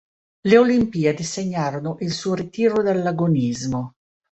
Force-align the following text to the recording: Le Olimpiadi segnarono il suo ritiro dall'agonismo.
Le 0.47 0.57
Olimpiadi 0.57 1.21
segnarono 1.23 1.97
il 1.99 2.11
suo 2.11 2.33
ritiro 2.33 2.81
dall'agonismo. 2.81 3.93